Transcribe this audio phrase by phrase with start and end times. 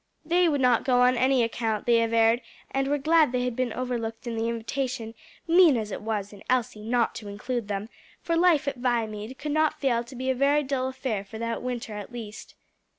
[0.25, 3.71] They would not go on any account, they averred, and were glad they had been
[3.71, 5.13] overlooked in the invitation
[5.47, 7.87] mean as it was in Elsie not to include them
[8.19, 11.61] for life at Viamede could not fail to be a very dull affair for that
[11.61, 12.55] winter at least.